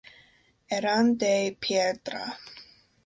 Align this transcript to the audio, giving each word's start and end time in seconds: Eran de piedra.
Eran 0.77 1.19
de 1.19 1.55
piedra. 1.59 2.39